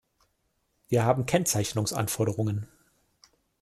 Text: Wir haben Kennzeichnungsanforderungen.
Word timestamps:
Wir 0.87 1.03
haben 1.05 1.27
Kennzeichnungsanforderungen. 1.27 2.67